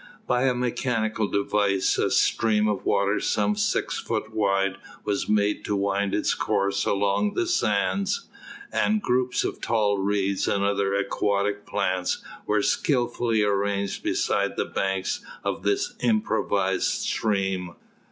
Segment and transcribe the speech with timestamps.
[0.25, 5.75] By a mechanical device a stream of water some six foot wide was made to
[5.75, 8.27] wind its course along the sands,
[8.71, 15.23] and groups of tall reeds and other aquatic plants were skilfully arranged beside the banks
[15.43, 17.75] of this improvised stream.